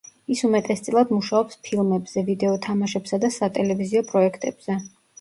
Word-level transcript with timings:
ის 0.35 0.39
უმეტესწილად 0.47 1.11
მუშაობს 1.17 1.59
ფილმებზე, 1.69 2.25
ვიდეო 2.31 2.57
თამაშებსა 2.67 3.23
და 3.27 3.33
სატელევიზიო 3.39 4.07
პროექტებზე. 4.13 4.85